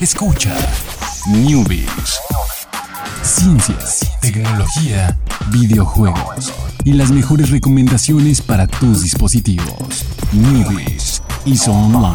Escucha 0.00 0.56
Newbies. 1.28 2.18
Ciencias, 3.22 4.10
tecnología, 4.22 5.18
videojuegos 5.52 6.54
y 6.84 6.94
las 6.94 7.10
mejores 7.10 7.50
recomendaciones 7.50 8.40
para 8.40 8.66
tus 8.66 9.02
dispositivos. 9.02 10.06
Newbies 10.32 11.22
y 11.44 11.54
Online. 11.68 12.14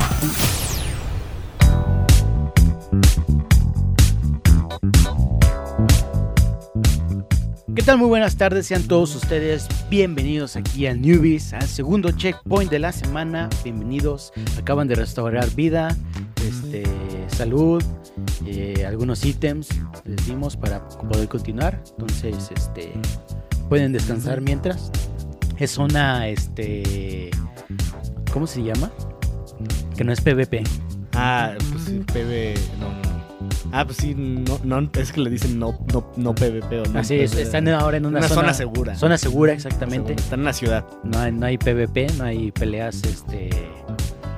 ¿Qué 7.76 7.83
tal? 7.83 7.99
Muy 7.99 8.08
buenas 8.08 8.36
tardes, 8.36 8.65
sean 8.65 8.81
todos 8.88 9.13
ustedes 9.15 9.67
bienvenidos 9.92 10.56
aquí 10.56 10.88
a 10.88 10.96
Newbies, 10.96 11.54
al 11.54 11.67
segundo 11.67 12.10
checkpoint 12.12 12.72
de 12.72 12.79
la 12.79 12.92
semana. 12.92 13.47
Bienvenidos, 13.63 14.33
acaban 14.58 14.88
de 14.88 14.96
restaurar 14.96 15.52
vida, 15.52 15.96
este, 16.48 16.84
salud, 17.30 17.84
eh, 18.45 18.85
algunos 18.88 19.25
ítems 19.25 19.70
les 20.05 20.25
dimos 20.25 20.55
para 20.55 20.88
poder 20.88 21.27
continuar. 21.27 21.81
Entonces, 21.91 22.51
este, 22.55 22.93
pueden 23.70 23.91
descansar 23.91 24.41
mientras. 24.41 24.91
Es 25.57 25.77
una, 25.77 26.27
este, 26.27 27.31
¿cómo 28.31 28.48
se 28.48 28.61
llama? 28.63 28.91
Que 29.95 30.03
no 30.03 30.11
es 30.11 30.21
PvP. 30.21 30.63
Ah, 31.13 31.53
pues 31.71 31.84
sí, 31.85 32.03
PV. 32.11 32.55
No, 32.79 32.89
no, 32.89 33.01
no. 33.01 33.15
Ah, 33.71 33.85
pues 33.85 33.98
sí, 33.98 34.13
no, 34.15 34.59
no, 34.63 34.89
es 34.99 35.12
que 35.12 35.21
le 35.21 35.29
dicen 35.29 35.59
no, 35.59 35.77
no, 35.93 36.12
no 36.15 36.35
PvP 36.35 36.81
o 36.81 36.85
no. 36.85 36.99
Así 36.99 37.15
es, 37.15 37.35
están 37.35 37.67
ahora 37.70 37.98
en 37.98 38.05
una, 38.05 38.20
Una 38.20 38.27
zona, 38.27 38.41
zona 38.41 38.53
segura. 38.53 38.95
Zona 38.95 39.17
segura, 39.17 39.53
exactamente. 39.53 40.13
Están 40.13 40.39
en 40.39 40.45
la 40.45 40.53
ciudad. 40.53 40.85
No 41.03 41.20
hay, 41.20 41.31
no 41.31 41.45
hay 41.45 41.57
PvP, 41.57 42.07
no 42.17 42.26
hay 42.26 42.51
peleas, 42.51 43.01
este, 43.03 43.49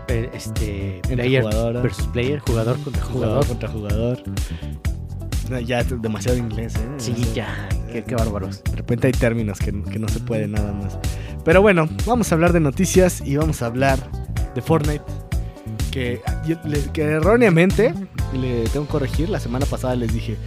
este, 0.08 0.98
Entre 0.98 1.16
player 1.16 1.44
jugadoras. 1.44 1.84
versus 1.84 2.08
player, 2.08 2.40
jugador 2.40 2.80
contra 2.82 3.04
Jugador 3.04 3.46
jugador. 3.46 3.48
contra 3.48 3.70
jugador. 3.70 4.24
No, 5.50 5.60
ya 5.62 5.80
es 5.80 6.02
demasiado 6.02 6.38
inglés, 6.38 6.76
¿eh? 6.76 6.80
Sí, 6.98 7.14
ya, 7.34 7.70
qué, 7.92 8.04
qué 8.04 8.16
bárbaros. 8.16 8.64
De 8.66 8.76
repente 8.76 9.08
hay 9.08 9.14
términos 9.14 9.60
que, 9.60 9.72
que 9.84 9.98
no 10.00 10.08
se 10.10 10.20
puede 10.20 10.48
nada 10.48 10.74
más. 10.74 10.98
Pero 11.46 11.62
bueno, 11.62 11.88
vamos 12.06 12.32
a 12.32 12.36
hablar 12.36 12.52
de 12.52 12.60
noticias 12.60 13.22
y 13.26 13.38
vamos 13.38 13.62
a 13.62 13.68
hablar 13.68 13.98
de 14.56 14.62
Fortnite. 14.62 15.04
Que, 15.92 16.22
que 16.94 17.02
erróneamente, 17.04 17.94
le 18.34 18.66
tengo 18.70 18.86
que 18.86 18.92
corregir, 18.92 19.30
la 19.30 19.40
semana 19.40 19.66
pasada 19.66 19.96
les 19.96 20.14
dije, 20.14 20.38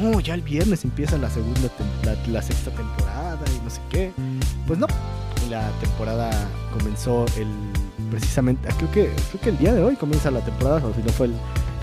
no, 0.00 0.18
ya 0.20 0.34
el 0.34 0.42
viernes 0.42 0.84
empieza 0.84 1.16
la 1.18 1.30
segunda, 1.30 1.70
la 2.28 2.42
sexta 2.42 2.70
temporada 2.72 3.38
y 3.54 3.62
no 3.64 3.70
sé 3.70 3.80
qué. 3.90 4.10
Pues 4.66 4.78
no, 4.78 4.86
la 5.50 5.68
temporada 5.80 6.30
comenzó 6.76 7.24
el, 7.36 7.46
precisamente, 8.10 8.68
creo 8.78 8.90
que, 8.90 9.10
creo 9.30 9.40
que 9.42 9.48
el 9.50 9.58
día 9.58 9.74
de 9.74 9.82
hoy 9.82 9.96
comienza 9.96 10.30
la 10.30 10.40
temporada, 10.40 10.84
o 10.86 10.94
si 10.94 11.02
no 11.02 11.08
fue 11.10 11.26
el, 11.26 11.34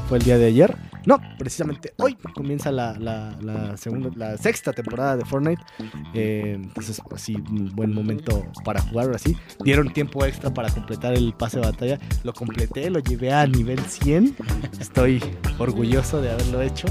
fue 0.10 0.18
el 0.18 0.24
día 0.24 0.38
de 0.38 0.46
ayer. 0.46 0.76
No, 1.06 1.20
precisamente 1.38 1.94
hoy 1.98 2.16
comienza 2.34 2.72
la, 2.72 2.94
la- 2.98 3.76
segunda, 3.76 4.10
la 4.16 4.38
sexta 4.38 4.72
temporada 4.72 5.18
de 5.18 5.26
Fortnite. 5.26 5.62
Eh, 6.14 6.54
entonces, 6.56 7.02
pues 7.10 7.22
sí, 7.22 7.36
un 7.36 7.76
buen 7.76 7.94
momento 7.94 8.46
para 8.64 8.82
jugar 8.82 9.08
ahora 9.08 9.18
sí. 9.20 9.36
Dieron 9.66 9.92
tiempo 9.92 10.24
extra 10.24 10.54
para 10.54 10.70
completar 10.70 11.14
el 11.14 11.34
pase 11.34 11.60
de 11.60 11.66
batalla. 11.66 12.00
Lo 12.24 12.32
completé, 12.32 12.90
lo 12.90 13.00
llevé 13.00 13.34
a 13.34 13.46
nivel 13.46 13.80
100. 13.80 14.34
Estoy 14.80 15.22
orgulloso 15.58 16.22
de 16.22 16.32
haberlo 16.32 16.62
hecho. 16.62 16.88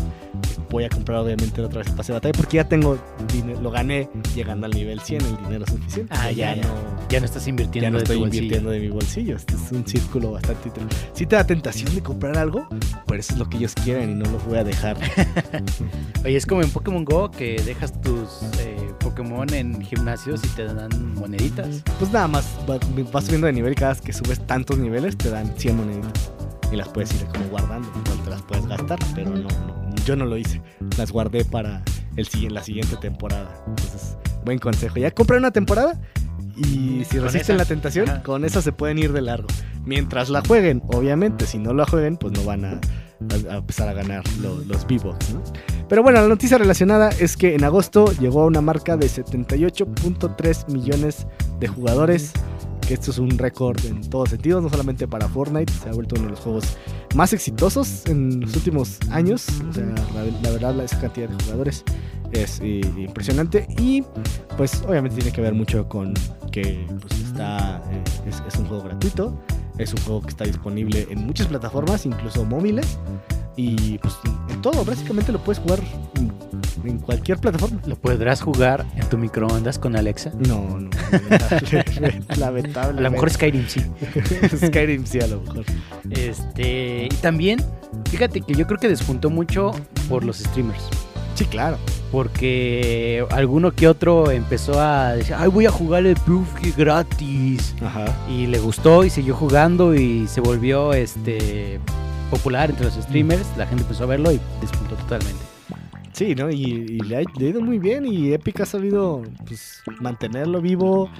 Voy 0.73 0.85
a 0.85 0.89
comprar 0.89 1.19
obviamente 1.19 1.61
otra 1.61 1.79
vez 1.81 1.89
el 1.89 1.95
pase 1.95 2.13
de 2.13 2.17
batalla 2.19 2.33
porque 2.33 2.57
ya 2.57 2.67
tengo 2.67 2.99
dinero, 3.33 3.61
lo 3.61 3.71
gané 3.71 4.09
llegando 4.35 4.65
al 4.67 4.73
nivel 4.73 4.99
100, 5.01 5.21
el 5.25 5.37
dinero 5.45 5.67
suficiente. 5.67 6.13
Ah, 6.17 6.31
ya, 6.33 6.57
ya. 6.57 6.63
no, 6.63 6.69
Ya 7.11 7.21
no 7.21 7.27
estás 7.27 7.47
invirtiendo 7.47 7.85
ya 7.87 7.91
no 7.91 7.99
de 7.99 8.03
estoy 8.05 8.17
invirtiendo 8.23 8.71
de 8.71 8.81
mi 8.81 8.89
bolsillo. 8.89 9.37
Este 9.37 9.55
es 9.55 9.71
un 9.71 9.87
círculo 9.87 10.33
bastante 10.33 10.69
interesante. 10.69 11.11
Si 11.13 11.27
te 11.27 11.37
da 11.37 11.47
tentación 11.47 11.95
de 11.95 12.03
comprar 12.03 12.37
algo, 12.39 12.67
pero 13.07 13.21
eso 13.21 13.35
es 13.35 13.39
lo 13.39 13.49
que 13.51 13.59
ellos 13.59 13.75
quieren 13.85 14.11
y 14.11 14.15
no 14.15 14.25
los 14.31 14.43
voy 14.47 14.57
a 14.59 14.65
dejar. 14.65 14.97
Oye, 16.25 16.37
es 16.37 16.47
como 16.47 16.63
en 16.63 16.71
Pokémon 16.71 17.05
Go 17.05 17.31
que 17.31 17.61
dejas 17.67 17.93
tus 18.01 18.43
eh, 18.61 18.77
Pokémon 19.01 19.53
en 19.53 19.81
gimnasios 19.83 20.41
y 20.45 20.49
te 20.49 20.65
dan 20.65 21.15
moneditas. 21.17 21.83
Pues 21.99 22.11
nada 22.13 22.29
más 22.29 22.47
va- 22.69 22.79
vas 23.13 23.25
subiendo 23.25 23.47
de 23.47 23.53
nivel 23.53 23.73
y 23.73 23.75
cada 23.75 23.93
vez 23.93 24.01
que 24.01 24.13
subes 24.13 24.41
tantos 24.47 24.79
niveles 24.79 25.17
te 25.19 25.29
dan 25.31 25.53
100 25.57 25.77
moneditas. 25.77 26.31
Y 26.73 26.77
las 26.77 26.89
puedes 26.89 27.13
ir 27.21 27.27
como 27.27 27.45
guardando, 27.51 27.87
igual 28.03 28.25
te 28.25 28.31
las 28.31 28.41
puedes 28.43 28.67
gastar, 28.67 28.99
pero 29.15 29.29
no, 29.31 29.43
no, 29.43 29.82
yo 30.05 30.17
no 30.17 30.25
lo 30.27 30.37
hice. 30.37 30.61
Las 30.99 31.13
guardé 31.13 31.45
para 31.45 31.83
el, 32.17 32.27
la 32.55 32.63
siguiente 32.63 32.97
temporada. 32.97 33.65
Entonces, 33.67 34.17
buen 34.45 34.59
consejo. 34.59 34.97
Ya 34.99 35.11
compré 35.11 35.37
una 35.39 35.51
temporada 35.51 36.01
y 36.57 37.05
si 37.09 37.19
resisten 37.19 37.57
la 37.57 37.65
tentación, 37.65 38.09
Ajá. 38.09 38.23
con 38.23 38.45
esa 38.45 38.61
se 38.63 38.73
pueden 38.73 38.99
ir 38.99 39.13
de 39.13 39.23
largo. 39.23 39.49
Mientras 39.85 40.29
la 40.29 40.43
jueguen, 40.47 40.83
obviamente, 40.89 41.47
si 41.47 41.59
no 41.59 41.73
la 41.75 41.87
jueguen, 41.87 42.17
pues 42.17 42.33
no 42.35 42.45
van 42.45 42.65
a, 42.65 42.71
a- 43.51 43.55
a 43.55 43.57
empezar 43.59 43.89
a 43.89 43.93
ganar 43.95 44.23
lo- 44.41 44.59
los 44.65 44.85
V-Bucks, 44.85 45.35
¿no? 45.35 45.43
Pero 45.89 46.03
bueno, 46.03 46.21
la 46.21 46.29
noticia 46.29 46.57
relacionada 46.59 47.09
es 47.11 47.37
que 47.37 47.55
en 47.55 47.65
agosto 47.65 48.13
llegó 48.21 48.43
a 48.43 48.47
una 48.47 48.61
marca 48.61 48.97
de 48.97 49.09
78.3 49.09 50.69
millones 50.73 51.27
de 51.61 51.69
jugadores. 51.69 52.33
Que 52.93 52.97
esto 52.97 53.11
es 53.11 53.17
un 53.17 53.39
récord 53.39 53.83
en 53.87 54.03
todos 54.11 54.29
sentidos, 54.29 54.63
no 54.63 54.69
solamente 54.69 55.09
para 55.09 55.27
Fortnite, 55.27 55.73
se 55.73 55.89
ha 55.89 55.93
vuelto 55.93 56.15
uno 56.17 56.27
de 56.27 56.31
los 56.33 56.41
juegos 56.41 56.77
más 57.15 57.33
exitosos 57.33 58.05
en 58.05 58.41
los 58.41 58.55
últimos 58.55 58.99
años. 59.11 59.47
O 59.71 59.73
sea, 59.73 59.87
la, 60.43 60.51
verdad, 60.51 60.79
esa 60.85 61.01
cantidad 61.01 61.31
de 61.31 61.43
jugadores 61.43 61.85
es 62.33 62.61
eh, 62.61 62.83
impresionante. 62.99 63.67
Y 63.79 64.05
pues 64.59 64.83
obviamente 64.87 65.17
tiene 65.17 65.33
que 65.33 65.41
ver 65.41 65.55
mucho 65.55 65.89
con 65.89 66.13
que 66.51 66.87
pues, 67.01 67.19
está, 67.19 67.83
eh, 67.91 68.05
es, 68.29 68.43
es 68.47 68.57
un 68.61 68.67
juego 68.67 68.83
gratuito. 68.83 69.41
Es 69.79 69.95
un 69.95 70.01
juego 70.03 70.21
que 70.21 70.29
está 70.29 70.45
disponible 70.45 71.07
en 71.09 71.25
muchas 71.25 71.47
plataformas, 71.47 72.05
incluso 72.05 72.45
móviles. 72.45 72.99
Y 73.57 73.97
pues 74.01 74.13
en 74.51 74.61
todo, 74.61 74.85
básicamente 74.85 75.33
lo 75.33 75.43
puedes 75.43 75.63
jugar 75.63 75.81
en, 76.85 76.99
cualquier 76.99 77.39
plataforma. 77.39 77.81
Lo 77.87 77.97
podrás 77.97 78.41
jugar 78.41 78.85
en 78.97 79.09
tu 79.09 79.19
microondas 79.19 79.79
con 79.79 79.97
Alexa. 79.97 80.33
No, 80.39 80.79
no. 80.79 80.91
Lamentable. 81.11 82.21
lamentable. 82.37 82.99
A 82.99 83.03
lo 83.03 83.11
mejor 83.11 83.31
Skyrim 83.31 83.67
sí. 83.69 83.81
Skyrim 84.67 85.07
sí, 85.07 85.21
a 85.21 85.27
lo 85.27 85.41
mejor. 85.41 85.65
Este, 86.11 87.07
y 87.07 87.17
también, 87.21 87.61
fíjate 88.11 88.41
que 88.41 88.55
yo 88.55 88.67
creo 88.67 88.79
que 88.79 88.89
despuntó 88.89 89.31
mucho 89.31 89.73
por 90.09 90.25
los 90.25 90.39
streamers. 90.39 90.89
Sí, 91.35 91.45
claro. 91.47 91.79
Porque 92.11 93.25
alguno 93.31 93.73
que 93.73 93.89
otro 93.89 94.31
empezó 94.31 94.79
a 94.81 95.15
decir, 95.15 95.35
ay, 95.39 95.49
voy 95.49 95.67
a 95.67 95.71
jugar 95.71 96.05
el 96.05 96.17
PUBG 96.17 96.77
gratis. 96.77 97.75
Ajá. 97.83 98.05
Y 98.29 98.47
le 98.47 98.59
gustó 98.59 99.05
y 99.05 99.11
siguió 99.11 99.35
jugando 99.35 99.95
y 99.95 100.27
se 100.29 100.43
volvió 100.43 100.93
este 100.93 101.81
popular 102.31 102.71
entre 102.71 102.87
los 102.87 102.95
streamers. 102.95 103.47
La 103.57 103.67
gente 103.67 103.83
empezó 103.83 104.05
a 104.05 104.09
verlo 104.09 104.31
y 104.31 104.41
despuntó 104.61 104.95
totalmente. 104.97 105.52
Sí, 106.13 106.35
¿no? 106.35 106.51
Y, 106.51 106.63
y 106.63 106.99
le, 107.01 107.17
ha, 107.17 107.21
le 107.39 107.47
ha 107.47 107.49
ido 107.49 107.61
muy 107.63 107.79
bien 107.79 108.05
y 108.07 108.33
Epic 108.33 108.61
ha 108.61 108.67
sabido 108.67 109.23
pues, 109.47 109.83
mantenerlo 110.01 110.61
vivo, 110.61 111.11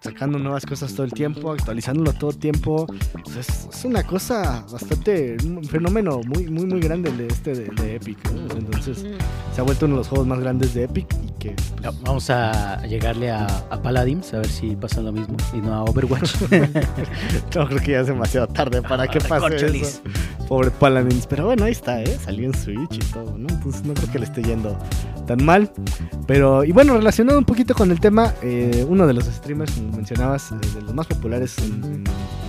sacando 0.00 0.38
nuevas 0.38 0.64
cosas 0.64 0.94
todo 0.94 1.04
el 1.04 1.12
tiempo, 1.12 1.52
actualizándolo 1.52 2.14
todo 2.14 2.30
el 2.30 2.38
tiempo. 2.38 2.86
Pues, 3.22 3.36
es, 3.36 3.68
es 3.70 3.84
una 3.84 4.02
cosa 4.02 4.64
bastante, 4.72 5.36
un 5.44 5.62
fenómeno 5.64 6.20
muy, 6.26 6.48
muy, 6.48 6.64
muy 6.64 6.80
grande 6.80 7.10
el 7.10 7.18
de 7.18 7.26
este 7.26 7.54
de, 7.54 7.64
de 7.82 7.96
Epic. 7.96 8.18
¿no? 8.32 8.56
Entonces 8.56 9.04
se 9.54 9.60
ha 9.60 9.64
vuelto 9.64 9.84
uno 9.84 9.96
de 9.96 9.98
los 10.00 10.08
juegos 10.08 10.26
más 10.26 10.40
grandes 10.40 10.72
de 10.72 10.84
Epic 10.84 11.06
y 11.22 11.30
que 11.38 11.54
Ya, 11.82 11.90
Vamos 12.02 12.30
a 12.30 12.82
llegarle 12.86 13.30
a, 13.30 13.46
a 13.46 13.82
Paladins 13.82 14.32
a 14.32 14.38
ver 14.38 14.48
si 14.48 14.74
pasa 14.74 15.02
lo 15.02 15.12
mismo 15.12 15.36
y 15.52 15.58
no 15.58 15.74
a 15.74 15.84
Overwatch. 15.84 16.40
no 17.54 17.66
creo 17.68 17.80
que 17.80 17.92
ya 17.92 18.00
es 18.00 18.06
demasiado 18.06 18.46
tarde 18.46 18.80
para 18.80 19.06
que 19.10 19.20
pase 19.20 19.66
eso. 19.66 20.00
Pobre 20.50 20.72
Paladins. 20.72 21.28
Pero 21.28 21.46
bueno, 21.46 21.64
ahí 21.64 21.70
está, 21.72 22.02
¿eh? 22.02 22.18
Salió 22.24 22.46
en 22.46 22.54
Switch 22.58 22.96
y 22.96 23.12
todo, 23.12 23.38
¿no? 23.38 23.46
Entonces 23.48 23.84
no 23.84 23.94
creo 23.94 24.10
que 24.10 24.18
le 24.18 24.24
esté 24.24 24.42
yendo 24.42 24.76
tan 25.24 25.44
mal. 25.44 25.70
Pero, 26.26 26.64
y 26.64 26.72
bueno, 26.72 26.94
relacionado 26.94 27.38
un 27.38 27.44
poquito 27.44 27.72
con 27.72 27.92
el 27.92 28.00
tema, 28.00 28.34
eh, 28.42 28.84
uno 28.88 29.06
de 29.06 29.14
los 29.14 29.26
streamers, 29.26 29.70
como 29.72 29.92
mencionabas, 29.96 30.50
eh, 30.50 30.56
de 30.74 30.82
los 30.82 30.92
más 30.92 31.06
populares 31.06 31.56
en, 31.58 32.02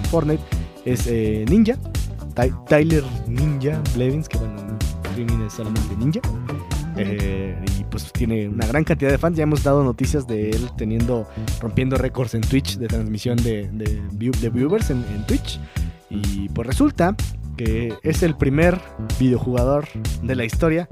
Fortnite, 0.10 0.42
es 0.84 1.06
eh, 1.06 1.46
Ninja. 1.48 1.76
Ty- 2.36 2.54
Tyler 2.68 3.04
Ninja 3.28 3.80
Blevins, 3.94 4.28
que 4.28 4.40
bueno, 4.40 4.56
en 4.60 4.78
streaming 5.12 5.46
es 5.46 5.54
solamente 5.54 5.96
Ninja. 5.96 6.22
Y 7.78 7.84
pues 7.86 8.12
tiene 8.12 8.48
una 8.50 8.66
gran 8.66 8.84
cantidad 8.84 9.12
de 9.12 9.18
fans. 9.20 9.38
Ya 9.38 9.44
hemos 9.44 9.64
dado 9.64 9.84
noticias 9.84 10.26
de 10.26 10.50
él 10.50 10.70
teniendo, 10.76 11.28
rompiendo 11.62 11.98
récords 11.98 12.34
en 12.34 12.42
Twitch 12.42 12.78
de 12.78 12.88
transmisión 12.88 13.38
de, 13.38 13.70
de, 13.72 14.02
view- 14.14 14.36
de 14.40 14.50
viewers 14.50 14.90
en 14.90 15.04
Twitch. 15.28 15.60
Y 16.10 16.50
pues 16.50 16.68
resulta 16.68 17.16
que 17.58 17.94
es 18.04 18.24
el 18.24 18.36
primer 18.36 18.80
videojugador 19.20 19.88
de 20.24 20.36
la 20.36 20.46
historia 20.46 20.88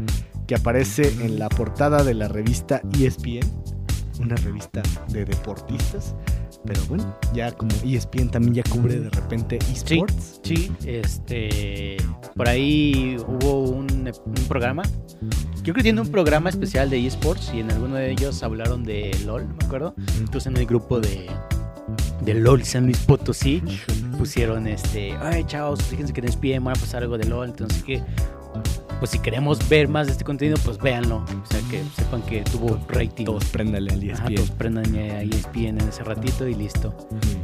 que 0.47 0.55
aparece 0.55 1.13
en 1.23 1.37
la 1.37 1.47
portada 1.49 2.03
de 2.03 2.13
la 2.13 2.27
revista 2.27 2.81
ESPN, 2.99 3.47
una 4.19 4.35
revista 4.35 4.81
de 5.09 5.25
deportistas. 5.25 6.15
Pero 6.65 6.81
bueno, 6.89 7.15
ya 7.33 7.51
como 7.51 7.71
ESPN 7.85 8.31
también 8.31 8.55
ya 8.55 8.63
cubre 8.63 8.99
de 8.99 9.09
repente 9.09 9.59
esports. 9.71 10.41
Sí, 10.43 10.71
este. 10.85 11.97
Por 12.35 12.49
ahí 12.49 13.15
hubo 13.27 13.59
un, 13.61 14.11
un 14.25 14.33
programa. 14.47 14.83
Yo 15.57 15.73
creo 15.73 15.75
que 15.75 15.83
tiene 15.83 16.01
un 16.01 16.09
programa 16.09 16.49
especial 16.49 16.89
de 16.89 17.05
eSports 17.05 17.53
y 17.53 17.59
en 17.59 17.71
alguno 17.71 17.95
de 17.95 18.11
ellos 18.11 18.41
hablaron 18.41 18.83
de 18.83 19.15
LOL, 19.25 19.47
me 19.47 19.65
acuerdo. 19.65 19.93
Entonces 20.17 20.47
en 20.47 20.57
el 20.57 20.65
grupo 20.65 20.99
de, 20.99 21.29
de 22.21 22.33
LOL 22.33 22.63
San 22.63 22.85
Luis 22.85 22.99
Potosí 22.99 23.61
pusieron 24.17 24.67
este. 24.67 25.13
Ay, 25.21 25.43
chavos, 25.45 25.81
fíjense 25.83 26.13
que 26.13 26.21
en 26.21 26.27
ESPN 26.27 26.63
van 26.63 26.77
a 26.77 26.79
pasar 26.79 27.03
algo 27.03 27.17
de 27.17 27.25
LOL. 27.25 27.49
Entonces 27.49 27.83
que 27.83 28.01
pues 28.99 29.11
si 29.11 29.19
queremos 29.19 29.67
ver 29.69 29.87
más 29.87 30.07
de 30.07 30.11
este 30.11 30.25
contenido, 30.25 30.57
pues 30.65 30.77
véanlo. 30.77 31.17
O 31.17 31.45
sea, 31.49 31.61
que 31.71 31.81
sepan 31.95 32.21
que 32.23 32.41
tuvo 32.41 32.77
rating. 32.89 33.25
Todos 33.25 33.45
préndale 33.45 33.91
al 33.93 33.99
Ajá, 34.11 34.23
ESPN. 34.25 34.35
todos 34.35 34.51
prendan 34.51 34.95
a 34.95 35.21
ESPN 35.21 35.79
en 35.79 35.87
ese 35.87 36.03
ratito 36.03 36.47
y 36.47 36.55
listo. 36.55 36.93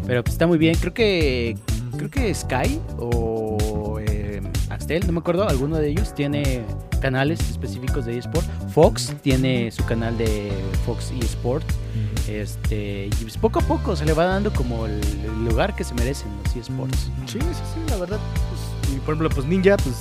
Pero 0.05 0.21
pues, 0.23 0.33
está 0.33 0.47
muy 0.47 0.57
bien. 0.57 0.75
Creo 0.75 0.93
que 0.93 1.57
creo 1.97 2.09
que 2.09 2.33
Sky 2.33 2.79
o 2.97 3.99
eh, 4.01 4.41
Axtel, 4.69 5.05
no 5.07 5.13
me 5.13 5.19
acuerdo, 5.19 5.47
alguno 5.47 5.77
de 5.77 5.89
ellos 5.89 6.13
tiene 6.13 6.61
canales 6.99 7.39
específicos 7.49 8.05
de 8.05 8.17
eSport. 8.17 8.45
Fox 8.75 9.13
tiene 9.21 9.71
su 9.71 9.85
canal 9.85 10.17
de 10.17 10.51
Fox 10.85 11.13
eSport. 11.17 11.65
Este, 12.27 13.05
y 13.05 13.21
pues 13.21 13.37
poco 13.37 13.59
a 13.59 13.61
poco 13.61 13.95
se 13.95 14.03
le 14.03 14.11
va 14.11 14.25
dando 14.25 14.51
como 14.51 14.85
el, 14.85 15.01
el 15.01 15.45
lugar 15.45 15.77
que 15.77 15.85
se 15.85 15.93
merecen 15.93 16.27
los 16.43 16.53
eSports. 16.57 17.09
Sí, 17.25 17.39
sí, 17.39 17.63
sí, 17.73 17.79
la 17.89 17.95
verdad. 17.95 18.19
pues, 18.49 18.93
y 18.93 18.99
por 18.99 19.15
ejemplo, 19.15 19.29
pues 19.29 19.47
Ninja, 19.47 19.77
pues 19.77 19.95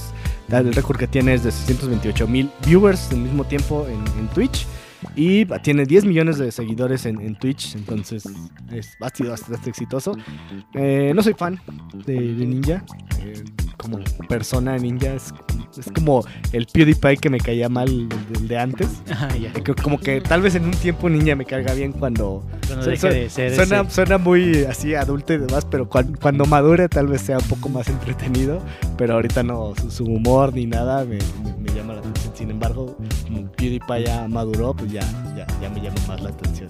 el 0.49 0.75
récord 0.75 0.99
que 0.99 1.07
tiene 1.07 1.35
es 1.35 1.45
de 1.45 1.53
628 1.53 2.27
mil 2.27 2.51
viewers 2.67 3.13
al 3.13 3.19
mismo 3.19 3.45
tiempo 3.45 3.87
en, 3.87 4.03
en 4.19 4.27
Twitch. 4.31 4.67
Y 5.17 5.45
tiene 5.63 5.85
10 5.85 6.05
millones 6.05 6.39
de 6.39 6.51
seguidores 6.53 7.07
en, 7.07 7.21
en 7.21 7.37
Twitch, 7.37 7.75
entonces 7.77 8.25
es, 8.73 8.97
ha 9.01 9.09
sido 9.11 9.31
bastante 9.31 9.71
exitoso. 9.71 10.17
Eh, 10.75 11.13
no 11.15 11.23
soy 11.23 11.35
fan 11.35 11.61
de, 12.07 12.15
de 12.15 12.47
Ninja, 12.47 12.85
eh, 13.21 13.43
como 13.77 13.99
persona 14.29 14.77
Ninja 14.79 15.15
es, 15.15 15.33
es 15.79 15.91
como 15.95 16.25
el 16.53 16.67
PewDiePie 16.67 17.17
que 17.19 17.29
me 17.31 17.39
caía 17.39 17.69
mal 17.69 17.89
el, 17.89 18.09
el 18.37 18.49
de 18.49 18.59
antes. 18.59 18.89
Ya. 19.41 19.53
Creo 19.53 19.75
Como 19.83 19.99
que 19.99 20.21
tal 20.21 20.43
vez 20.43 20.55
en 20.55 20.65
un 20.65 20.71
tiempo 20.73 21.09
Ninja 21.09 21.35
me 21.37 21.45
caiga 21.45 21.75
bien 21.75 21.93
cuando 21.93 22.45
Cuando 22.67 22.85
Su- 22.85 22.97
su- 22.97 23.07
de 23.09 23.29
ser 23.31 23.55
Suena, 23.55 23.81
ese- 23.81 23.91
suena 23.91 24.19
muy 24.19 24.65
así 24.65 24.95
adulto 24.95 25.33
y 25.35 25.39
demás, 25.39 25.65
pero 25.71 25.89
cuan- 25.89 26.15
cuando, 26.21 26.45
madure 26.47 26.89
tal 26.89 27.09
vez 27.09 27.21
sea 27.23 27.39
un 27.39 27.45
poco 27.49 27.69
más 27.69 27.89
entretenido. 27.89 28.61
Pero 28.97 29.15
ahorita 29.15 29.43
no, 29.43 29.75
su, 29.81 29.91
su 29.91 30.05
humor 30.05 30.55
ni 30.55 30.67
nada 30.67 31.05
me, 31.05 31.19
me- 31.43 31.57
me 31.61 31.75
llama 31.75 31.95
la 31.95 32.01
atención. 32.01 32.33
Sin 32.37 32.51
embargo, 32.51 32.97
PewDiePie 33.65 34.05
ya 34.05 34.29
maduró, 34.29 34.75
pues 34.75 34.93
ya, 34.93 35.03
ya, 35.37 35.47
ya 35.61 35.71
me 35.71 35.81
llama 35.81 35.97
más 36.07 36.21
la 36.21 36.29
atención. 36.31 36.69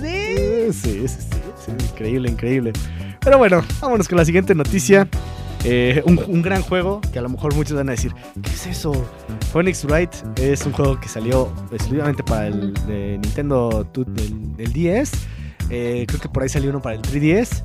Sí, 0.00 0.72
sí, 0.72 1.08
sí, 1.08 1.28
sí, 1.64 1.72
increíble, 1.90 2.30
increíble. 2.30 2.72
Pero 3.20 3.38
bueno, 3.38 3.64
vámonos 3.80 4.08
con 4.08 4.18
la 4.18 4.24
siguiente 4.24 4.54
noticia. 4.54 5.08
Eh, 5.64 6.00
un, 6.06 6.20
un 6.28 6.42
gran 6.42 6.62
juego 6.62 7.00
que 7.12 7.18
a 7.18 7.22
lo 7.22 7.28
mejor 7.28 7.54
muchos 7.54 7.76
van 7.76 7.88
a 7.88 7.92
decir, 7.92 8.14
¿qué 8.40 8.50
es 8.50 8.66
eso? 8.68 8.92
Phoenix 9.52 9.84
Wright 9.84 10.14
es 10.38 10.64
un 10.64 10.72
juego 10.72 11.00
que 11.00 11.08
salió 11.08 11.52
exclusivamente 11.72 12.22
para 12.22 12.46
el 12.46 12.72
de 12.86 13.18
Nintendo 13.20 13.84
del, 13.92 14.56
del 14.56 14.72
10. 14.72 15.10
Eh, 15.70 16.04
creo 16.06 16.20
que 16.20 16.28
por 16.28 16.44
ahí 16.44 16.48
salió 16.48 16.70
uno 16.70 16.80
para 16.80 16.94
el 16.94 17.02
3DS. 17.02 17.64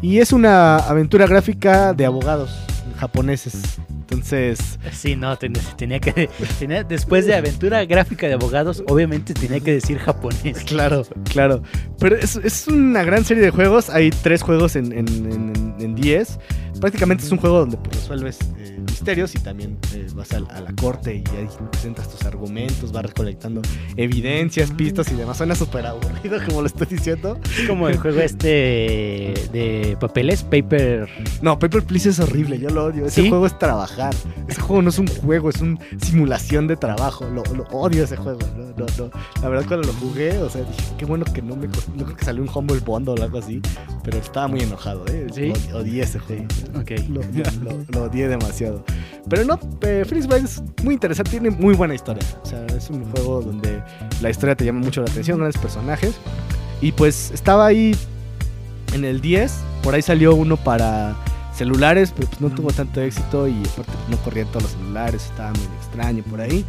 Y 0.00 0.18
es 0.18 0.32
una 0.32 0.76
aventura 0.76 1.26
gráfica 1.26 1.92
de 1.94 2.06
abogados 2.06 2.56
japoneses. 2.98 3.80
Entonces, 4.10 4.78
Sí, 4.92 5.14
no, 5.16 5.36
ten- 5.38 5.52
tenía 5.76 6.00
que. 6.00 6.28
tenía- 6.58 6.82
después 6.84 7.26
de 7.26 7.34
aventura 7.36 7.84
gráfica 7.84 8.26
de 8.26 8.34
abogados, 8.34 8.82
obviamente 8.88 9.34
tenía 9.34 9.60
que 9.60 9.72
decir 9.74 9.98
japonés. 9.98 10.58
Claro, 10.66 11.04
claro. 11.32 11.62
Pero 11.98 12.16
es, 12.16 12.36
es 12.36 12.66
una 12.68 13.02
gran 13.04 13.24
serie 13.24 13.42
de 13.42 13.50
juegos. 13.50 13.88
Hay 13.90 14.10
tres 14.10 14.42
juegos 14.42 14.74
en, 14.76 14.92
en, 14.92 15.08
en- 15.08 15.74
en 15.78 15.94
10. 15.94 16.38
Prácticamente 16.80 17.24
es 17.24 17.30
un 17.32 17.38
juego 17.38 17.58
donde 17.60 17.76
pues, 17.76 17.96
resuelves 17.96 18.38
eh, 18.58 18.78
misterios 18.88 19.34
y 19.34 19.38
también 19.38 19.76
eh, 19.94 20.06
vas 20.14 20.32
al- 20.32 20.48
a, 20.50 20.60
la 20.60 20.72
corte 20.74 21.16
y 21.16 21.36
ahí 21.36 21.46
presentas 21.70 22.08
tus 22.08 22.22
argumentos, 22.24 22.90
vas 22.92 23.04
recolectando 23.04 23.60
evidencias, 23.96 24.70
pistas 24.70 25.10
y 25.12 25.14
demás. 25.14 25.36
Suena 25.36 25.54
súper 25.54 25.84
aburrido 25.86 26.38
como 26.46 26.60
lo 26.62 26.66
estoy 26.66 26.86
diciendo. 26.86 27.38
Es 27.58 27.68
como 27.68 27.88
el 27.88 27.98
juego 27.98 28.20
este 28.20 29.34
de 29.52 29.96
papeles, 30.00 30.42
Paper. 30.42 31.08
No, 31.42 31.58
Paper 31.58 31.82
Please 31.82 32.10
es 32.10 32.20
horrible, 32.20 32.58
yo 32.58 32.70
lo 32.70 32.84
odio. 32.86 33.06
Ese 33.06 33.22
¿Sí? 33.22 33.28
juego 33.28 33.46
es 33.46 33.58
trabajar. 34.00 34.14
Ese 34.48 34.60
juego 34.60 34.82
no 34.82 34.88
es 34.88 34.98
un 34.98 35.06
juego, 35.06 35.50
es 35.50 35.60
una 35.60 35.78
simulación 36.00 36.66
de 36.66 36.76
trabajo. 36.76 37.26
Lo, 37.28 37.42
lo 37.54 37.64
odio 37.70 38.04
ese 38.04 38.16
juego. 38.16 38.38
No, 38.56 38.64
no, 38.64 38.86
no. 38.98 39.10
La 39.42 39.48
verdad, 39.48 39.64
cuando 39.68 39.86
lo 39.88 39.92
jugué, 39.94 40.38
o 40.38 40.48
sea, 40.48 40.62
dije, 40.62 40.94
qué 40.98 41.04
bueno 41.04 41.24
que 41.24 41.42
no 41.42 41.56
me. 41.56 41.66
No 41.68 42.04
creo 42.04 42.16
que 42.16 42.24
salió 42.24 42.42
un 42.42 42.50
Humble 42.52 42.80
Bundle 42.80 43.20
o 43.20 43.24
algo 43.24 43.38
así. 43.38 43.60
Pero 44.02 44.18
estaba 44.18 44.48
muy 44.48 44.60
enojado, 44.60 45.04
¿eh? 45.08 45.26
¿Sí? 45.34 45.52
Odi- 45.52 45.72
Odié 45.74 46.02
ese 46.02 46.18
juego. 46.18 46.44
Ok. 46.76 46.90
Lo, 47.08 47.20
lo- 47.64 47.84
lo 47.88 48.02
odié 48.04 48.28
demasiado. 48.28 48.84
Pero 49.28 49.44
no, 49.44 49.60
eh, 49.82 50.04
Phoenix 50.08 50.26
Wright 50.26 50.44
es 50.44 50.62
muy 50.82 50.94
interesante, 50.94 51.30
tiene 51.32 51.50
muy 51.50 51.74
buena 51.74 51.94
historia. 51.94 52.22
O 52.42 52.46
sea, 52.46 52.64
es 52.76 52.88
un 52.90 53.04
juego 53.12 53.42
donde 53.42 53.82
la 54.22 54.30
historia 54.30 54.56
te 54.56 54.64
llama 54.64 54.80
mucho 54.80 55.02
la 55.02 55.10
atención, 55.10 55.38
grandes 55.38 55.60
personajes. 55.60 56.14
Y 56.80 56.92
pues 56.92 57.30
estaba 57.32 57.66
ahí 57.66 57.94
en 58.94 59.04
el 59.04 59.20
10, 59.20 59.52
por 59.82 59.94
ahí 59.94 60.02
salió 60.02 60.34
uno 60.34 60.56
para 60.56 61.14
celulares, 61.60 62.10
pero 62.16 62.26
pues 62.26 62.40
no 62.40 62.48
tuvo 62.48 62.72
tanto 62.72 63.02
éxito 63.02 63.46
y 63.46 63.52
aparte 63.52 63.92
pues, 63.92 64.08
no 64.08 64.16
corrían 64.24 64.46
todos 64.48 64.62
los 64.62 64.72
celulares, 64.72 65.26
estaba 65.26 65.52
muy 65.52 65.66
extraño 65.78 66.22
por 66.24 66.40
ahí. 66.40 66.64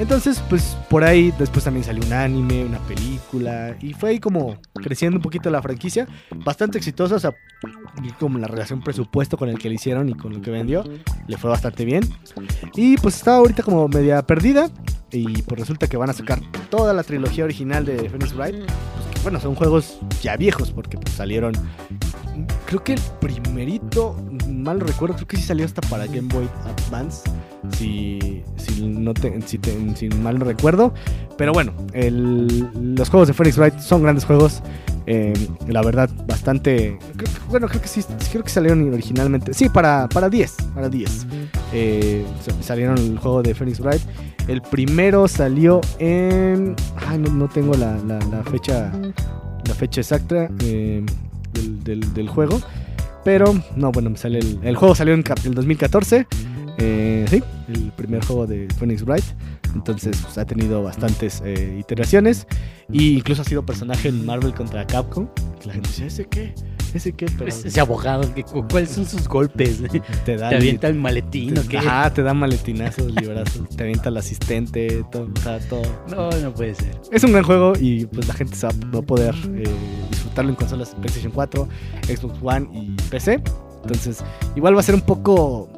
Entonces, 0.00 0.42
pues 0.50 0.76
por 0.90 1.04
ahí 1.04 1.32
después 1.38 1.64
también 1.64 1.84
salió 1.84 2.04
un 2.04 2.12
anime, 2.12 2.64
una 2.64 2.80
película 2.80 3.76
y 3.80 3.94
fue 3.94 4.10
ahí 4.10 4.18
como 4.18 4.58
creciendo 4.74 5.18
un 5.18 5.22
poquito 5.22 5.48
la 5.48 5.62
franquicia, 5.62 6.08
bastante 6.44 6.76
exitosa, 6.76 7.14
o 7.14 7.20
sea, 7.20 7.34
como 8.18 8.38
la 8.38 8.48
relación 8.48 8.82
presupuesto 8.82 9.38
con 9.38 9.48
el 9.48 9.58
que 9.58 9.68
le 9.68 9.76
hicieron 9.76 10.08
y 10.08 10.14
con 10.14 10.34
lo 10.34 10.42
que 10.42 10.50
vendió, 10.50 10.82
le 11.28 11.36
fue 11.38 11.48
bastante 11.48 11.84
bien. 11.84 12.02
Y 12.74 12.96
pues 12.96 13.14
estaba 13.14 13.36
ahorita 13.36 13.62
como 13.62 13.86
media 13.86 14.20
perdida 14.26 14.70
y 15.12 15.40
pues 15.42 15.60
resulta 15.60 15.86
que 15.86 15.96
van 15.96 16.10
a 16.10 16.12
sacar 16.12 16.40
toda 16.68 16.92
la 16.92 17.04
trilogía 17.04 17.44
original 17.44 17.84
de 17.84 18.10
Phoenix 18.10 18.34
Wright. 18.34 18.56
Pues 18.56 19.06
que, 19.14 19.20
bueno, 19.22 19.40
son 19.40 19.54
juegos 19.54 19.98
ya 20.20 20.36
viejos 20.36 20.72
porque 20.72 20.98
pues 20.98 21.14
salieron 21.14 21.54
creo 22.66 22.82
que 22.84 22.94
el 22.94 23.00
primerito, 23.20 24.16
mal 24.48 24.80
recuerdo, 24.80 25.14
creo 25.16 25.28
que 25.28 25.36
sí 25.36 25.42
salió 25.44 25.64
hasta 25.64 25.80
para 25.88 26.06
Game 26.06 26.28
Boy 26.32 26.48
Advance. 26.86 27.28
Si, 27.76 28.42
si, 28.56 28.86
no 28.86 29.12
te- 29.14 29.40
si, 29.42 29.58
te- 29.58 29.96
si 29.96 30.08
mal 30.08 30.38
no 30.38 30.44
recuerdo. 30.44 30.92
Pero 31.36 31.52
bueno, 31.52 31.72
los 31.94 33.08
juegos 33.08 33.28
de 33.28 33.34
Phoenix 33.34 33.56
Wright 33.58 33.78
son 33.78 34.02
grandes 34.02 34.24
juegos. 34.24 34.62
eh, 35.06 35.32
la 35.68 35.82
verdad, 35.82 36.10
bastante. 36.26 36.98
bueno, 37.48 37.68
creo 37.68 37.80
que 37.80 37.88
sí, 37.88 38.02
creo 38.30 38.42
que 38.44 38.50
salieron 38.50 38.92
originalmente. 38.92 39.54
Sí, 39.54 39.68
para, 39.68 40.08
para 40.08 40.28
10. 40.28 40.54
Para 40.74 40.88
10. 40.88 41.26
Eh, 41.72 42.24
sa- 42.44 42.62
salieron 42.62 42.98
el 42.98 43.18
juego 43.18 43.42
de 43.42 43.54
Phoenix 43.54 43.80
Wright. 43.80 44.02
El 44.48 44.62
primero 44.62 45.26
salió 45.28 45.80
en. 45.98 46.76
Ay, 47.08 47.18
no, 47.18 47.30
no 47.32 47.48
tengo 47.48 47.74
la 47.74 47.98
fecha. 48.50 48.92
La 49.66 49.74
fecha 49.74 50.00
exacta. 50.00 50.48
eh, 50.60 51.04
del, 51.56 51.82
del- 51.84 52.14
del 52.14 52.28
juego. 52.28 52.60
Pero, 53.24 53.52
no, 53.74 53.90
bueno, 53.90 54.10
me 54.10 54.16
sale 54.16 54.38
el, 54.38 54.60
el 54.62 54.76
juego 54.76 54.94
salió 54.94 55.12
en 55.14 55.24
el 55.44 55.54
2014. 55.54 56.26
eh, 56.78 57.24
sí, 57.28 57.42
el 57.72 57.90
primer 57.92 58.24
juego 58.24 58.46
de 58.46 58.68
Phoenix 58.78 59.02
Wright. 59.04 59.24
Entonces, 59.74 60.16
pues, 60.22 60.38
ha 60.38 60.44
tenido 60.46 60.82
bastantes 60.82 61.42
eh, 61.44 61.76
iteraciones. 61.80 62.46
E 62.92 63.02
incluso 63.02 63.42
ha 63.42 63.44
sido 63.44 63.66
personaje 63.66 64.08
en 64.08 64.24
Marvel 64.24 64.54
contra 64.54 64.86
Capcom. 64.86 65.26
La 65.64 65.72
gente 65.72 65.88
dice, 65.88 66.06
¿ese 66.06 66.26
qué? 66.26 66.54
¿Ese 66.94 67.12
qué? 67.12 67.26
Pero 67.36 67.48
Ese 67.50 67.80
abogado, 67.80 68.32
¿cuáles 68.70 68.90
son 68.90 69.04
sus 69.04 69.26
golpes? 69.28 69.82
te 70.24 70.36
da 70.36 70.48
¿Te 70.50 70.56
avienta 70.56 70.86
el 70.88 70.94
maletín 70.94 71.58
o 71.58 71.62
te- 71.62 71.68
qué? 71.68 71.78
Ajá, 71.78 72.14
te 72.14 72.22
da 72.22 72.32
maletinazos, 72.32 73.12
librazos. 73.12 73.68
te 73.70 73.82
avienta 73.82 74.08
el 74.08 74.16
asistente, 74.16 75.04
todo, 75.10 75.28
o 75.36 75.40
sea, 75.40 75.58
todo. 75.68 75.82
No, 76.08 76.30
no 76.30 76.54
puede 76.54 76.74
ser. 76.76 76.98
Es 77.10 77.24
un 77.24 77.32
gran 77.32 77.42
juego 77.44 77.72
y 77.78 78.06
pues 78.06 78.28
la 78.28 78.34
gente 78.34 78.54
se 78.56 78.66
va 78.68 78.72
va 78.94 78.98
a 79.00 79.02
poder 79.02 79.34
eh, 79.56 79.64
disfrutarlo 80.36 80.50
en 80.50 80.56
consolas 80.56 80.94
PlayStation 81.00 81.32
4, 81.32 81.68
Xbox 82.08 82.38
One 82.42 82.68
y 82.72 82.96
PC. 83.10 83.42
Entonces, 83.82 84.24
igual 84.56 84.74
va 84.74 84.80
a 84.80 84.82
ser 84.82 84.94
un 84.96 85.00
poco 85.02 85.68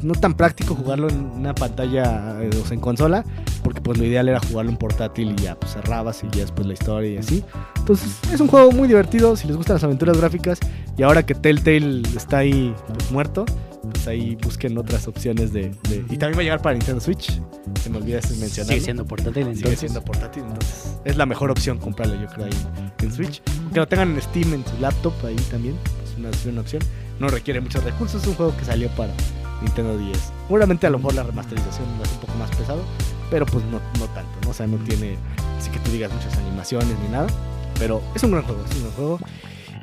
no 0.00 0.14
tan 0.14 0.34
práctico 0.34 0.74
jugarlo 0.74 1.08
en 1.10 1.18
una 1.20 1.54
pantalla, 1.54 2.38
eh, 2.40 2.50
o 2.62 2.64
sea, 2.64 2.74
en 2.74 2.80
consola, 2.80 3.24
porque 3.62 3.80
pues 3.82 3.98
lo 3.98 4.04
ideal 4.04 4.28
era 4.28 4.40
jugarlo 4.40 4.70
en 4.70 4.78
portátil 4.78 5.34
y 5.38 5.42
ya 5.42 5.54
pues 5.58 5.72
cerrabas 5.72 6.22
y 6.24 6.28
ya 6.34 6.42
después 6.42 6.66
la 6.66 6.72
historia 6.72 7.10
y 7.10 7.16
así. 7.18 7.44
Entonces, 7.76 8.08
es 8.32 8.40
un 8.40 8.46
juego 8.48 8.72
muy 8.72 8.88
divertido 8.88 9.36
si 9.36 9.46
les 9.48 9.56
gustan 9.56 9.74
las 9.74 9.84
aventuras 9.84 10.16
gráficas 10.16 10.58
y 10.96 11.02
ahora 11.02 11.26
que 11.26 11.34
Telltale 11.34 12.02
está 12.16 12.38
ahí 12.38 12.74
pues, 12.96 13.10
muerto, 13.10 13.44
pues 13.92 14.06
ahí 14.08 14.36
busquen 14.42 14.78
otras 14.78 15.06
opciones 15.06 15.52
de, 15.52 15.70
de- 15.90 16.04
Y 16.08 16.16
también 16.16 16.36
va 16.38 16.40
a 16.40 16.44
llegar 16.44 16.62
para 16.62 16.74
Nintendo 16.76 17.00
Switch, 17.02 17.38
se 17.82 17.90
me 17.90 17.98
olvida 17.98 18.20
mencionarlo. 18.38 18.64
Sigue 18.72 18.80
siendo 18.80 19.04
portátil 19.04 19.42
Sigue 19.44 19.50
entonces. 19.56 19.80
siendo 19.80 20.02
portátil, 20.02 20.42
entonces 20.44 20.96
es 21.04 21.16
la 21.16 21.26
mejor 21.26 21.50
opción 21.50 21.76
comprarlo, 21.78 22.14
yo 22.20 22.28
creo, 22.28 22.46
ahí 22.46 22.52
en, 23.02 23.12
Switch. 23.12 23.42
Que 23.72 23.80
lo 23.80 23.86
tengan 23.88 24.12
en 24.14 24.22
Steam, 24.22 24.54
en 24.54 24.64
su 24.66 24.80
laptop, 24.80 25.12
ahí 25.24 25.36
también, 25.50 25.76
es 26.04 26.18
una, 26.18 26.30
es 26.30 26.46
una 26.46 26.60
opción. 26.60 26.82
No 27.18 27.28
requiere 27.28 27.60
muchos 27.60 27.82
recursos, 27.84 28.22
es 28.22 28.28
un 28.28 28.34
juego 28.34 28.56
que 28.56 28.64
salió 28.64 28.88
para 28.90 29.12
Nintendo 29.62 29.96
10. 29.98 30.32
Seguramente 30.46 30.86
a 30.86 30.90
lo 30.90 30.98
mejor 30.98 31.14
la 31.14 31.24
remasterización 31.24 31.86
a 32.00 32.04
ser 32.04 32.14
un 32.14 32.20
poco 32.20 32.38
más 32.38 32.50
pesado, 32.56 32.82
pero 33.30 33.44
pues 33.46 33.64
no, 33.66 33.80
no 33.98 34.06
tanto, 34.14 34.30
¿no? 34.44 34.50
O 34.50 34.54
sea, 34.54 34.66
no 34.66 34.76
tiene, 34.78 35.16
así 35.58 35.70
que 35.70 35.78
tú 35.80 35.90
digas 35.90 36.12
muchas 36.12 36.36
animaciones 36.38 36.96
ni 37.02 37.08
nada, 37.08 37.26
pero 37.78 38.00
es 38.14 38.22
un 38.22 38.30
gran 38.32 38.44
juego, 38.44 38.62
es 38.68 38.76
un 38.76 38.82
gran 38.82 38.92
juego. 38.94 39.18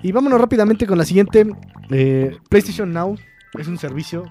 Y 0.02 0.12
vámonos 0.12 0.40
rápidamente 0.40 0.86
con 0.88 0.98
la 0.98 1.06
siguiente, 1.06 1.46
eh, 1.90 2.38
PlayStation 2.50 2.92
Now. 2.94 3.18
Es 3.58 3.68
un 3.68 3.78
servicio 3.78 4.26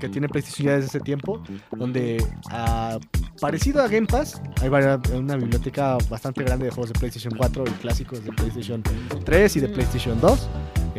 que- 0.00 0.08
tiene 0.10 0.28
PlayStation 0.28 0.66
ya 0.66 0.74
desde 0.74 0.88
ese 0.88 1.00
tiempo, 1.00 1.42
donde 1.72 2.22
ah, 2.50 2.98
parecido 3.40 3.82
a 3.82 3.88
Game 3.88 4.06
Pass, 4.06 4.40
hay 4.62 4.68
varia- 4.68 5.00
una 5.14 5.36
biblioteca 5.36 5.96
bastante 6.08 6.42
grande 6.44 6.66
de 6.66 6.70
juegos 6.70 6.92
de 6.92 6.98
PlayStation 6.98 7.34
4 7.36 7.64
y 7.66 7.70
clásicos 7.72 8.24
de 8.24 8.32
PlayStation 8.32 8.82
3 9.24 9.56
y 9.56 9.60
de 9.60 9.68
PlayStation 9.68 10.20
2. 10.20 10.48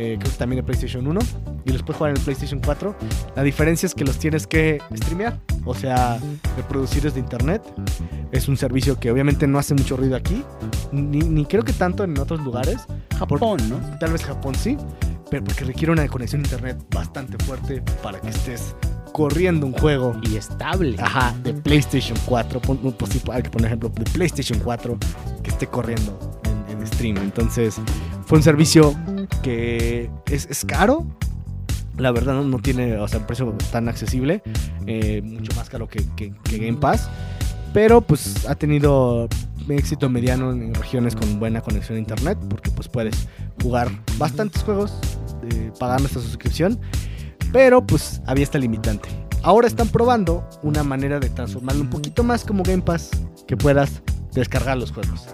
eh, 0.00 0.16
creo 0.20 0.30
que 0.32 0.38
también 0.38 0.58
de 0.58 0.62
PlayStation 0.62 1.04
1 1.08 1.18
y 1.64 1.72
los 1.72 1.82
puedes 1.82 1.96
jugar 1.98 2.10
en 2.12 2.18
el 2.18 2.22
PlayStation 2.22 2.60
4. 2.64 2.94
La 3.34 3.42
diferencia 3.42 3.84
es 3.88 3.94
que 3.96 4.04
los 4.04 4.16
tienes 4.16 4.46
que 4.46 4.80
streamear 4.96 5.40
o 5.64 5.74
sea, 5.74 6.20
reproducir 6.56 7.02
desde 7.02 7.18
internet. 7.18 7.62
Es 8.30 8.46
un 8.46 8.56
servicio 8.56 8.98
que 9.00 9.10
obviamente 9.10 9.48
no 9.48 9.58
hace 9.58 9.74
mucho 9.74 9.96
ruido 9.96 10.14
aquí, 10.14 10.44
ni, 10.92 11.18
ni 11.18 11.44
creo 11.46 11.64
que 11.64 11.72
tanto 11.72 12.04
en 12.04 12.16
otros 12.16 12.40
lugares. 12.42 12.86
Japón, 13.18 13.58
¿no? 13.68 13.80
Tal 13.98 14.12
vez 14.12 14.24
Japón 14.24 14.54
sí, 14.54 14.76
pero 15.32 15.42
porque 15.42 15.64
requiere 15.64 15.90
una 15.92 16.06
conexión 16.06 16.42
a 16.42 16.44
internet 16.44 16.78
bastante 16.94 17.36
fuerte 17.44 17.82
para 18.00 18.20
que 18.20 18.28
estés 18.28 18.76
corriendo 19.18 19.66
un 19.66 19.72
juego 19.72 20.14
Y 20.22 20.36
estable. 20.36 20.94
Ajá, 21.00 21.34
de 21.42 21.52
PlayStation 21.52 22.16
4. 22.24 22.60
pon- 22.60 22.78
pues 22.96 23.10
sí, 23.12 23.20
hay 23.32 23.42
que 23.42 23.50
poner 23.50 23.66
ejemplo 23.66 23.88
de 23.88 24.04
PlayStation 24.04 24.60
4 24.60 24.96
que 25.42 25.50
esté 25.50 25.66
corriendo 25.66 26.16
en, 26.44 26.78
en 26.78 26.86
stream. 26.86 27.16
Entonces, 27.16 27.80
fue 28.26 28.38
un 28.38 28.44
servicio 28.44 28.94
que 29.42 30.08
es, 30.26 30.46
es 30.48 30.64
caro. 30.64 31.04
La 31.96 32.12
verdad 32.12 32.34
no, 32.34 32.44
no 32.44 32.60
tiene 32.60 32.96
o 32.98 33.08
sea, 33.08 33.18
un 33.18 33.26
precio 33.26 33.52
tan 33.72 33.88
accesible. 33.88 34.40
eh, 34.86 35.20
mucho 35.24 35.52
más 35.56 35.68
caro 35.68 35.88
que, 35.88 36.04
que- 36.14 36.32
que 36.44 36.58
Game 36.58 36.78
Pass. 36.78 37.10
Pero 37.74 38.00
pues 38.00 38.46
ha 38.46 38.54
tenido 38.54 39.28
éxito 39.68 40.08
mediano 40.08 40.52
en 40.52 40.72
regiones 40.74 41.14
con 41.16 41.40
buena 41.40 41.60
conexión 41.60 41.96
a 41.96 41.98
internet. 41.98 42.38
Porque 42.48 42.70
pues 42.70 42.86
puedes 42.86 43.26
jugar 43.60 43.90
bastantes 44.16 44.62
juegos 44.62 44.92
eh, 45.50 45.72
pagando 45.76 46.06
esta 46.06 46.20
suscripción. 46.20 46.78
Pero 47.52 47.86
pues 47.86 48.20
había 48.26 48.44
esta 48.44 48.58
limitante. 48.58 49.08
Ahora 49.42 49.66
están 49.66 49.88
probando 49.88 50.48
una 50.62 50.82
manera 50.82 51.20
de 51.20 51.30
transformarlo 51.30 51.82
un 51.82 51.90
poquito 51.90 52.22
más 52.24 52.44
como 52.44 52.62
Game 52.62 52.82
Pass, 52.82 53.10
que 53.46 53.56
puedas 53.56 54.02
descargar 54.32 54.76
los 54.76 54.92
juegos. 54.92 55.26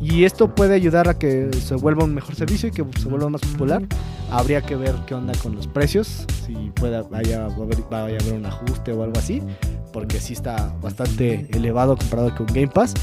Y 0.00 0.24
esto 0.24 0.54
puede 0.54 0.74
ayudar 0.74 1.08
a 1.08 1.18
que 1.18 1.50
se 1.52 1.74
vuelva 1.74 2.04
un 2.04 2.14
mejor 2.14 2.34
servicio 2.34 2.68
y 2.68 2.72
que 2.72 2.84
se 2.98 3.08
vuelva 3.08 3.28
más 3.28 3.40
popular. 3.42 3.82
Habría 4.30 4.62
que 4.62 4.76
ver 4.76 4.94
qué 5.06 5.14
onda 5.14 5.32
con 5.42 5.56
los 5.56 5.66
precios, 5.66 6.24
si 6.46 6.54
pueda, 6.74 7.02
vaya, 7.02 7.48
vaya 7.90 8.16
a 8.16 8.20
haber 8.20 8.32
un 8.34 8.46
ajuste 8.46 8.92
o 8.92 9.02
algo 9.02 9.18
así, 9.18 9.42
porque 9.92 10.20
sí 10.20 10.32
está 10.32 10.74
bastante 10.80 11.46
elevado 11.52 11.96
comparado 11.96 12.34
con 12.34 12.46
Game 12.46 12.68
Pass. 12.68 12.94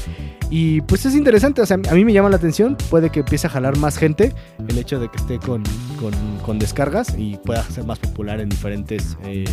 Y 0.50 0.80
pues 0.82 1.04
es 1.04 1.14
interesante, 1.14 1.60
o 1.60 1.66
sea, 1.66 1.76
a 1.90 1.94
mí 1.94 2.04
me 2.06 2.12
llama 2.14 2.30
la 2.30 2.36
atención, 2.36 2.76
puede 2.88 3.10
que 3.10 3.20
empiece 3.20 3.46
a 3.46 3.50
jalar 3.50 3.76
más 3.76 3.98
gente 3.98 4.34
el 4.66 4.78
hecho 4.78 4.98
de 4.98 5.10
que 5.10 5.18
esté 5.18 5.38
con, 5.38 5.62
con, 6.00 6.12
con 6.44 6.58
descargas 6.58 7.14
y 7.18 7.36
pueda 7.36 7.62
ser 7.64 7.84
más 7.84 7.98
popular 7.98 8.40
en 8.40 8.48
diferentes 8.48 9.18
eh, 9.24 9.44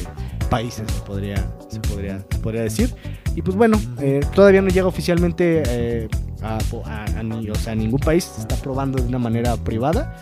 países, 0.49 0.85
se 0.89 1.01
podría, 1.01 1.35
se, 1.67 1.81
podría, 1.81 2.19
se 2.31 2.39
podría 2.39 2.61
decir. 2.61 2.95
Y 3.35 3.41
pues 3.41 3.57
bueno, 3.57 3.77
eh, 3.99 4.21
todavía 4.33 4.61
no 4.61 4.69
llega 4.69 4.87
oficialmente 4.87 5.63
eh, 5.67 6.07
a, 6.41 6.59
a- 6.85 7.19
a 7.19 7.23
ni- 7.23 7.49
o 7.49 7.55
sea, 7.55 7.73
a 7.73 7.75
ningún 7.75 7.99
país, 7.99 8.23
se 8.23 8.39
está 8.41 8.55
probando 8.55 9.01
de 9.01 9.07
una 9.09 9.19
manera 9.19 9.57
privada, 9.57 10.15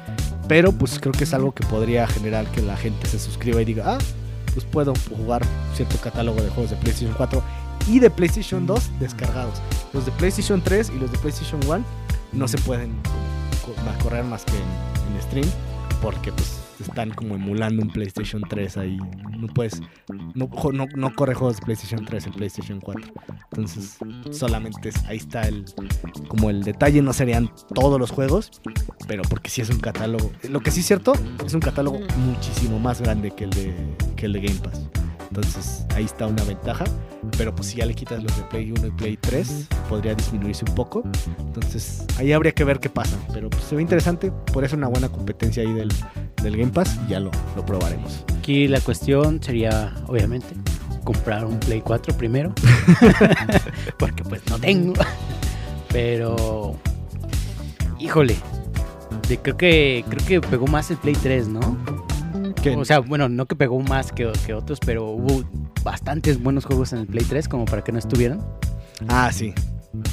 pero 0.47 0.71
pues 0.71 0.97
creo 0.99 1.11
que 1.13 1.25
es 1.25 1.33
algo 1.35 1.51
que 1.51 1.63
podría 1.67 2.07
generar 2.07 2.47
que 2.47 2.63
la 2.63 2.75
gente 2.77 3.05
se 3.07 3.19
suscriba 3.19 3.61
y 3.61 3.65
diga, 3.65 3.83
ah, 3.85 3.97
pues 4.53 4.65
puedo 4.65 4.93
jugar 5.17 5.41
cierto 5.75 5.97
catálogo 5.97 6.41
de 6.41 6.49
juegos 6.49 6.71
de 6.71 6.77
PlayStation 6.77 7.13
4 7.15 7.43
y 7.87 7.99
de 7.99 8.09
PlayStation 8.09 8.65
2 8.65 8.99
descargados. 8.99 9.61
Los 9.93 10.05
de 10.05 10.11
PlayStation 10.13 10.61
3 10.61 10.91
y 10.95 10.99
los 10.99 11.11
de 11.11 11.17
PlayStation 11.17 11.59
1 11.65 11.83
no 12.33 12.47
se 12.47 12.57
pueden 12.59 12.95
correr 14.01 14.23
más 14.23 14.43
que 14.43 14.53
en, 14.53 15.15
en 15.15 15.21
stream 15.21 15.49
porque 16.01 16.31
pues 16.31 16.62
están 16.83 17.11
como 17.11 17.35
emulando 17.35 17.81
un 17.81 17.89
PlayStation 17.89 18.41
3 18.47 18.77
ahí. 18.77 18.97
No 19.37 19.47
puedes, 19.47 19.81
no, 20.35 20.49
no, 20.71 20.85
no 20.95 21.15
corre 21.15 21.33
juegos 21.33 21.57
de 21.57 21.63
PlayStation 21.63 22.05
3 22.05 22.27
en 22.27 22.33
PlayStation 22.33 22.79
4. 22.79 23.03
Entonces 23.51 23.97
solamente 24.31 24.89
es- 24.89 25.03
ahí 25.05 25.17
está 25.17 25.47
el 25.47 25.65
como 26.27 26.49
el 26.49 26.63
detalle, 26.63 27.01
no 27.01 27.13
serían 27.13 27.49
todos 27.73 27.99
los 27.99 28.11
juegos, 28.11 28.51
pero 29.07 29.23
porque 29.23 29.49
sí 29.49 29.61
es 29.61 29.69
un 29.69 29.79
catálogo. 29.79 30.31
Lo 30.49 30.59
que 30.61 30.71
sí 30.71 30.79
es 30.81 30.85
cierto, 30.87 31.13
es 31.45 31.53
un 31.53 31.59
catálogo 31.61 31.99
muchísimo 32.17 32.79
más 32.79 33.01
grande 33.01 33.31
que 33.31 33.45
el 33.45 33.49
de, 33.51 33.73
que 34.15 34.25
el 34.27 34.33
de 34.33 34.41
Game 34.41 34.59
Pass. 34.59 34.81
Entonces 35.29 35.85
ahí 35.95 36.03
está 36.05 36.27
una 36.27 36.43
ventaja. 36.43 36.83
Pero 37.37 37.55
pues 37.55 37.69
si 37.69 37.77
ya 37.77 37.85
le 37.85 37.95
quitas 37.95 38.21
los 38.21 38.35
de 38.35 38.43
Play 38.43 38.71
1 38.71 38.85
y 38.87 38.91
Play 38.91 39.17
3, 39.17 39.67
podría 39.89 40.13
disminuirse 40.13 40.65
un 40.67 40.75
poco. 40.75 41.03
Entonces 41.39 42.05
ahí 42.17 42.33
habría 42.33 42.51
que 42.51 42.63
ver 42.65 42.79
qué 42.79 42.89
pasa. 42.89 43.17
Pero 43.33 43.49
pues, 43.49 43.63
se 43.63 43.75
ve 43.75 43.81
interesante. 43.81 44.29
Por 44.51 44.63
eso 44.65 44.75
una 44.75 44.87
buena 44.89 45.09
competencia 45.09 45.63
ahí 45.63 45.71
del, 45.73 45.89
del 46.43 46.57
Game 46.57 46.71
Pass. 46.71 46.99
Ya 47.07 47.19
lo, 47.19 47.31
lo 47.55 47.65
probaremos. 47.65 48.23
Aquí 48.37 48.67
la 48.67 48.79
cuestión 48.81 49.41
sería, 49.41 49.93
obviamente, 50.07 50.47
comprar 51.03 51.45
un 51.45 51.59
Play 51.59 51.81
4 51.81 52.15
primero. 52.17 52.53
Porque 53.97 54.23
pues 54.23 54.41
no 54.49 54.59
tengo. 54.59 54.93
Pero. 55.89 56.75
Híjole. 57.99 58.35
De, 59.29 59.37
creo 59.37 59.55
que 59.55 60.03
creo 60.09 60.25
que 60.25 60.41
pegó 60.47 60.67
más 60.67 60.91
el 60.91 60.97
Play 60.97 61.15
3, 61.15 61.47
¿no? 61.47 61.77
¿Qué? 62.61 62.75
O 62.75 62.85
sea, 62.85 62.99
bueno, 62.99 63.29
no 63.29 63.45
que 63.45 63.55
pegó 63.55 63.79
más 63.79 64.11
que, 64.11 64.31
que 64.45 64.53
otros, 64.53 64.79
pero 64.79 65.05
hubo 65.05 65.43
bastantes 65.83 66.41
buenos 66.41 66.65
juegos 66.65 66.93
en 66.93 66.99
el 66.99 67.07
Play 67.07 67.25
3 67.25 67.47
como 67.47 67.65
para 67.65 67.83
que 67.83 67.91
no 67.91 67.99
estuvieran. 67.99 68.41
ah, 69.07 69.31
sí. 69.31 69.53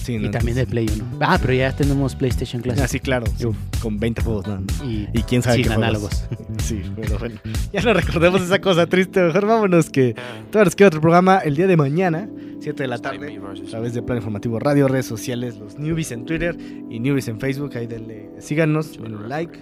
Sí 0.02 0.14
Y 0.16 0.30
también 0.30 0.56
del 0.56 0.66
Play 0.66 0.86
1. 0.92 1.04
Ah, 1.20 1.38
pero 1.40 1.54
ya 1.54 1.74
tenemos 1.74 2.14
PlayStation 2.14 2.62
Classic. 2.62 2.84
Ah, 2.84 2.88
sí, 2.88 3.00
claro. 3.00 3.26
sí, 3.36 3.46
con 3.80 3.98
20 3.98 4.22
juegos 4.22 4.46
nada 4.46 4.60
más. 4.60 4.82
Y, 4.84 5.08
Y 5.12 5.22
quién 5.22 5.42
sabe 5.42 5.56
sin 5.56 5.64
qué 5.64 5.68
juegos. 5.70 5.84
análogos. 5.84 6.24
Sí, 6.62 6.82
pero 6.94 7.18
bueno. 7.18 7.40
Ya 7.72 7.80
no 7.82 7.94
recordemos 7.94 8.42
esa 8.42 8.60
cosa 8.60 8.86
triste. 8.86 9.22
Mejor 9.22 9.46
vámonos 9.46 9.90
que 9.90 10.14
todavía 10.50 10.66
nos 10.66 10.76
queda 10.76 10.88
otro 10.88 11.00
programa 11.00 11.38
el 11.38 11.56
día 11.56 11.66
de 11.66 11.76
mañana, 11.76 12.28
7 12.60 12.82
de 12.82 12.86
la 12.88 12.98
tarde, 12.98 13.38
a 13.38 13.70
través 13.70 13.94
de 13.94 14.02
Plan 14.02 14.18
Informativo 14.18 14.58
Radio, 14.58 14.86
redes 14.88 15.06
sociales, 15.06 15.56
los 15.56 15.78
newbies 15.78 16.12
en 16.12 16.26
Twitter 16.26 16.56
y 16.90 17.00
newbies 17.00 17.28
en 17.28 17.40
Facebook. 17.40 17.76
Ahí 17.76 17.86
denle, 17.86 18.30
síganos, 18.38 19.00
denle 19.00 19.16
un 19.16 19.28
like. 19.28 19.58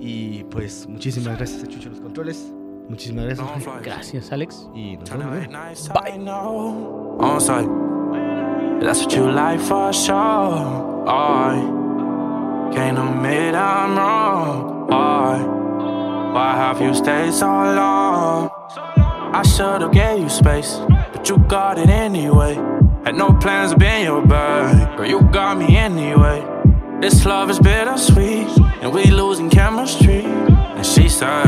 Y 0.00 0.44
pues 0.44 0.86
muchísimas 0.88 1.36
gracias 1.36 1.64
a 1.64 1.66
Chucho 1.66 1.90
los 1.90 2.00
controles. 2.00 2.52
Muchísimas 2.88 3.26
gracias. 3.26 3.46
Gracias, 3.82 4.32
Alex. 4.32 4.66
Y 4.74 4.96
nos 4.96 5.10
vemos. 5.10 5.90
Bye. 5.92 6.18
That's 8.80 9.02
what 9.02 9.12
you 9.12 9.30
like 9.30 9.60
for 9.60 9.92
sure. 9.92 11.04
I 11.08 12.70
can't 12.72 12.98
admit 12.98 13.54
I'm 13.54 13.96
wrong. 13.96 14.86
Why? 14.86 15.42
Why 16.32 16.56
have 16.56 16.80
you 16.80 16.94
stayed 16.94 17.32
so 17.32 17.46
long? 17.46 18.50
I 19.34 19.42
should've 19.42 19.92
gave 19.92 20.20
you 20.20 20.28
space, 20.28 20.78
but 21.12 21.28
you 21.28 21.38
got 21.38 21.78
it 21.78 21.90
anyway. 21.90 22.54
Had 23.04 23.16
no 23.16 23.32
plans 23.32 23.72
of 23.72 23.78
being 23.78 24.04
your 24.04 24.24
bag, 24.24 24.96
girl. 24.96 25.06
You 25.06 25.22
got 25.22 25.58
me 25.58 25.76
anyway. 25.76 26.46
This 27.00 27.26
love 27.26 27.50
is 27.50 27.58
bittersweet, 27.58 28.48
and 28.80 28.92
we 28.92 29.04
losing 29.06 29.50
chemistry. 29.50 30.24
And 30.24 30.86
she 30.86 31.08
said, 31.08 31.46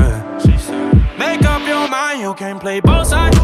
Make 1.17 1.43
up 1.45 1.63
your 1.67 1.89
mind, 1.89 2.23
you 2.23 2.35
can't 2.35 2.61
play 2.61 2.81
both 2.81 3.07
sides. 3.07 3.39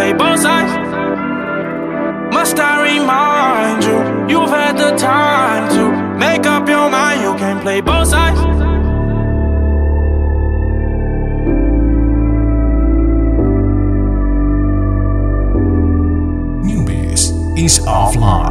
Play 0.00 0.12
both 0.14 0.40
sides. 0.40 0.72
Must 2.32 2.58
I 2.58 2.74
remind 2.92 3.84
you, 3.84 3.98
you've 4.30 4.48
had 4.48 4.74
the 4.78 4.92
time 4.96 5.64
to 5.76 5.82
make 6.18 6.46
up 6.46 6.66
your 6.66 6.88
mind, 6.88 7.20
you 7.20 7.34
can 7.42 7.60
play 7.60 7.80
both 7.82 8.08
sides. 8.08 8.40
Newbies 16.66 17.22
is 17.64 17.74
offline. 17.80 18.49